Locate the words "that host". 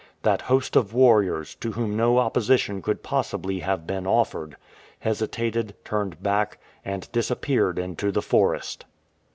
0.23-0.75